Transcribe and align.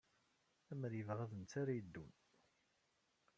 Amer 0.71 0.91
yebɣa 0.95 1.25
d 1.29 1.31
netta 1.35 1.57
ara 1.61 1.77
yeddun. 1.77 2.11